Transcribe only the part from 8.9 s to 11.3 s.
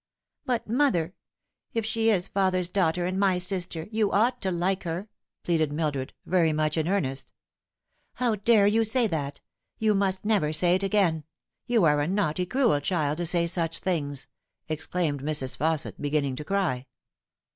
that! You must never say it again